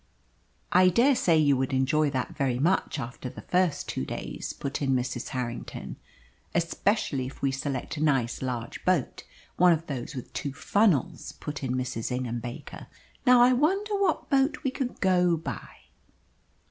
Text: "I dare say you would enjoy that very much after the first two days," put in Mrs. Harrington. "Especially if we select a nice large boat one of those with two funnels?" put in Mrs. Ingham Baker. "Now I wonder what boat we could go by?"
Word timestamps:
"I 0.71 0.89
dare 0.89 1.13
say 1.15 1.37
you 1.37 1.55
would 1.57 1.73
enjoy 1.73 2.09
that 2.09 2.35
very 2.35 2.57
much 2.57 2.97
after 2.97 3.29
the 3.29 3.43
first 3.43 3.87
two 3.87 4.03
days," 4.03 4.51
put 4.51 4.81
in 4.81 4.95
Mrs. 4.95 5.27
Harrington. 5.27 5.95
"Especially 6.55 7.27
if 7.27 7.43
we 7.43 7.51
select 7.51 7.97
a 7.97 8.03
nice 8.03 8.41
large 8.41 8.83
boat 8.83 9.21
one 9.57 9.73
of 9.73 9.85
those 9.85 10.15
with 10.15 10.33
two 10.33 10.53
funnels?" 10.53 11.33
put 11.33 11.63
in 11.63 11.75
Mrs. 11.75 12.11
Ingham 12.11 12.39
Baker. 12.39 12.87
"Now 13.27 13.41
I 13.41 13.53
wonder 13.53 13.93
what 13.93 14.27
boat 14.27 14.63
we 14.63 14.71
could 14.71 14.99
go 15.01 15.37
by?" 15.37 15.67